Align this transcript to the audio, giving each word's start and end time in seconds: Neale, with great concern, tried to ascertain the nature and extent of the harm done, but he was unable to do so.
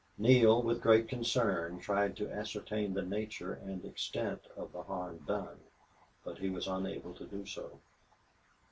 Neale, 0.17 0.63
with 0.63 0.81
great 0.81 1.07
concern, 1.07 1.77
tried 1.77 2.15
to 2.17 2.27
ascertain 2.33 2.91
the 2.95 3.03
nature 3.03 3.53
and 3.53 3.85
extent 3.85 4.41
of 4.57 4.71
the 4.71 4.81
harm 4.81 5.19
done, 5.27 5.59
but 6.23 6.39
he 6.39 6.49
was 6.49 6.65
unable 6.65 7.13
to 7.13 7.27
do 7.27 7.45
so. 7.45 7.77